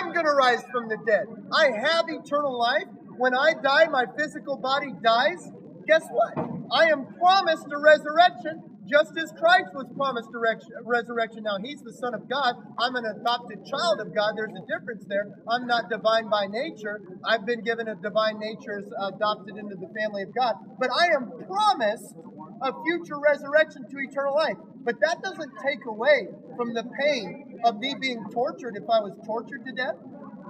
[0.00, 1.26] I'm going to rise from the dead.
[1.52, 2.88] I have eternal life.
[3.18, 5.50] When I die, my physical body dies.
[5.86, 6.38] Guess what?
[6.72, 11.42] I am promised a resurrection just as Christ was promised resurrection.
[11.44, 12.56] Now, he's the Son of God.
[12.78, 14.32] I'm an adopted child of God.
[14.36, 15.28] There's a difference there.
[15.46, 17.00] I'm not divine by nature.
[17.28, 20.56] I've been given a divine nature as adopted into the family of God.
[20.78, 22.16] But I am promised
[22.62, 24.56] a future resurrection to eternal life.
[24.82, 29.16] But that doesn't take away from the pain of me being tortured if I was
[29.24, 29.96] tortured to death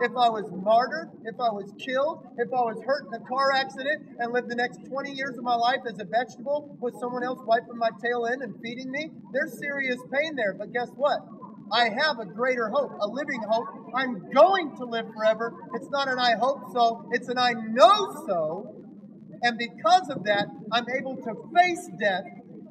[0.01, 3.53] if I was martyred, if I was killed, if I was hurt in a car
[3.53, 7.23] accident and lived the next 20 years of my life as a vegetable with someone
[7.23, 10.55] else wiping my tail in and feeding me, there's serious pain there.
[10.55, 11.21] But guess what?
[11.71, 13.69] I have a greater hope, a living hope.
[13.95, 15.53] I'm going to live forever.
[15.75, 18.75] It's not an I hope so, it's an I know so.
[19.43, 22.25] And because of that, I'm able to face death,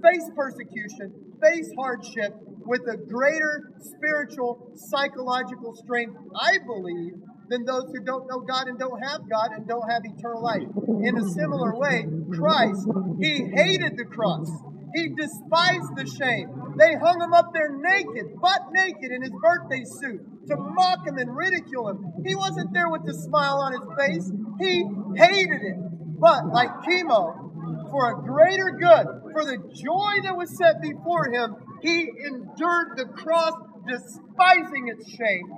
[0.04, 2.36] face persecution, face hardship,
[2.70, 7.14] with a greater spiritual, psychological strength, I believe,
[7.50, 10.70] than those who don't know God and don't have God and don't have eternal life.
[11.02, 12.88] In a similar way, Christ,
[13.20, 14.48] he hated the cross.
[14.94, 16.76] He despised the shame.
[16.78, 21.18] They hung him up there naked, butt naked in his birthday suit to mock him
[21.18, 22.14] and ridicule him.
[22.24, 24.32] He wasn't there with a smile on his face.
[24.60, 24.86] He
[25.18, 25.78] hated it.
[26.20, 27.50] But like chemo,
[27.90, 33.06] for a greater good, for the joy that was set before him, he endured the
[33.06, 33.54] cross,
[33.88, 35.52] despising its shame,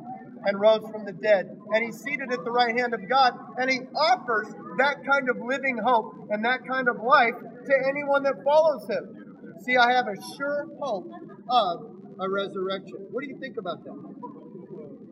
[0.45, 1.45] and rose from the dead.
[1.73, 4.47] And he's seated at the right hand of God, and he offers
[4.77, 9.21] that kind of living hope and that kind of life to anyone that follows him.
[9.63, 11.05] See, I have a sure hope
[11.49, 12.97] of a resurrection.
[13.11, 13.97] What do you think about that?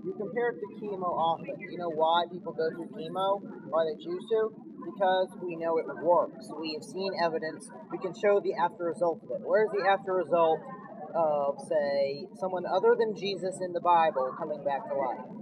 [0.06, 1.60] You compare it to chemo often.
[1.60, 3.42] You know why people go through chemo?
[3.70, 4.50] Why they choose to?
[4.86, 6.50] Because we know it works.
[6.58, 7.70] We have seen evidence.
[7.92, 9.42] We can show the after result of it.
[9.44, 10.60] Where's the after result
[11.16, 15.40] of, say, someone other than Jesus in the Bible coming back to life?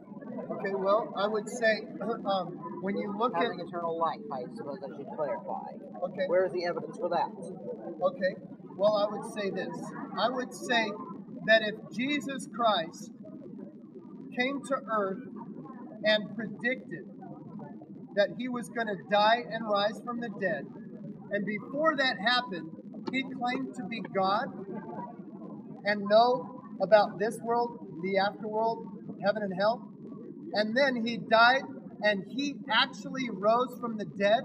[0.51, 4.79] Okay, well, I would say um, when you look Having at eternal life, I suppose
[4.83, 5.75] I should clarify.
[6.03, 6.25] Okay.
[6.27, 7.29] Where is the evidence for that?
[7.33, 8.33] Okay,
[8.77, 9.75] well, I would say this.
[10.19, 10.91] I would say
[11.45, 13.11] that if Jesus Christ
[14.37, 15.23] came to earth
[16.03, 17.09] and predicted
[18.15, 20.65] that he was going to die and rise from the dead,
[21.31, 22.69] and before that happened,
[23.11, 24.47] he claimed to be God
[25.87, 28.85] and know about this world, the afterworld,
[29.25, 29.89] heaven and hell.
[30.53, 31.63] And then he died
[32.03, 34.41] and he actually rose from the dead,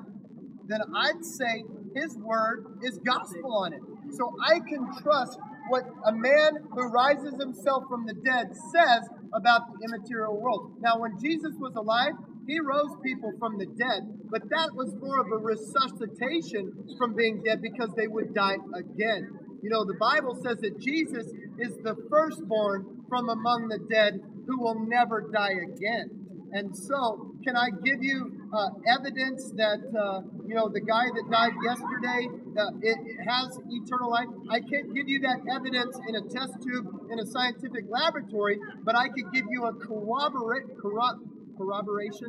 [0.66, 1.64] then I'd say
[1.94, 3.82] his word is gospel on it.
[4.12, 5.38] So I can trust
[5.68, 10.76] what a man who rises himself from the dead says about the immaterial world.
[10.80, 12.12] Now, when Jesus was alive,
[12.46, 17.42] he rose people from the dead, but that was more of a resuscitation from being
[17.42, 19.38] dead because they would die again.
[19.62, 21.26] You know, the Bible says that Jesus
[21.58, 26.22] is the firstborn from among the dead who will never die again.
[26.52, 31.24] And so, can I give you uh, evidence that, uh, you know, the guy that
[31.30, 32.28] died yesterday,
[32.58, 34.28] uh, it, it, has eternal life?
[34.50, 38.96] I can't give you that evidence in a test tube in a scientific laboratory, but
[38.96, 41.20] I could give you a corroborate, corro-
[41.56, 42.28] corroboration.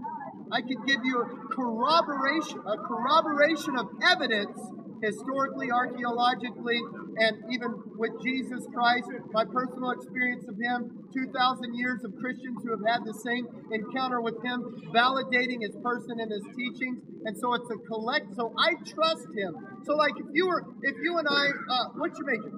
[0.53, 4.57] I could give you a corroboration, a corroboration of evidence
[5.03, 6.81] historically, archaeologically,
[7.17, 12.71] and even with Jesus Christ, my personal experience of Him, 2,000 years of Christians who
[12.71, 16.99] have had the same encounter with Him, validating His person and His teachings.
[17.25, 18.35] And so it's a collect.
[18.35, 19.55] So I trust Him.
[19.85, 22.57] So like if you were, if you and I, uh, what's your major?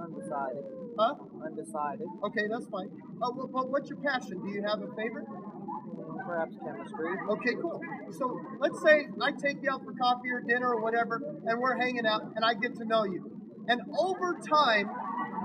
[0.00, 0.64] Undecided.
[0.98, 1.14] Huh?
[1.44, 2.08] Undecided.
[2.24, 2.90] Okay, that's fine.
[3.22, 4.40] Uh, well, what's your passion?
[4.42, 5.26] Do you have a favorite?
[6.26, 7.12] perhaps chemistry.
[7.28, 7.80] Okay, cool.
[8.18, 11.76] So let's say I take you out for coffee or dinner or whatever, and we're
[11.76, 13.33] hanging out, and I get to know you.
[13.68, 14.90] And over time,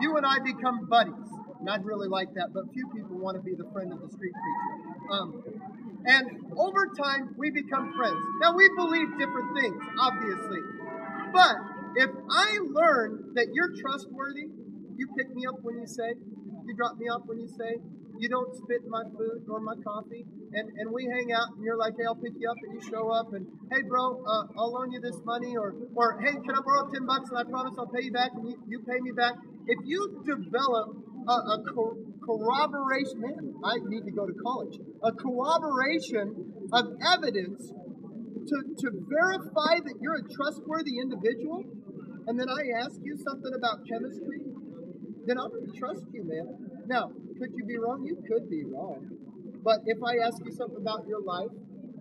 [0.02, 1.14] you and I become buddies.
[1.60, 4.10] And I'd really like that, but few people want to be the friend of the
[4.10, 5.12] street preacher.
[5.12, 5.44] Um,
[6.06, 6.26] and
[6.56, 8.18] over time, we become friends.
[8.42, 10.60] Now, we believe different things, obviously.
[11.34, 11.56] But
[11.98, 14.48] if I learn that you're trustworthy,
[14.96, 16.14] you pick me up when you say,
[16.66, 17.78] you drop me off when you say,
[18.20, 21.78] you don't spit my food or my coffee, and, and we hang out, and you're
[21.78, 24.74] like, hey, I'll pick you up, and you show up, and hey, bro, uh, I'll
[24.74, 27.74] loan you this money, or, or hey, can I borrow 10 bucks, and I promise
[27.80, 29.36] I'll pay you back, and you, you pay me back.
[29.68, 35.12] If you develop a, a co- corroboration, man, I need to go to college, a
[35.12, 41.64] corroboration of evidence to, to verify that you're a trustworthy individual,
[42.28, 44.42] and then I ask you something about chemistry,
[45.26, 46.86] then I'm going to trust you, man.
[46.88, 48.06] Now, could you be wrong?
[48.06, 49.08] You could be wrong.
[49.64, 51.52] But if I ask you something about your life,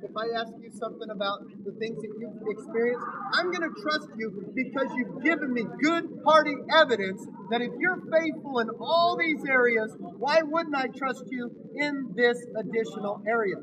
[0.03, 3.05] if I ask you something about the things that you've experienced,
[3.35, 8.01] I'm going to trust you because you've given me good, party evidence that if you're
[8.11, 13.57] faithful in all these areas, why wouldn't I trust you in this additional area?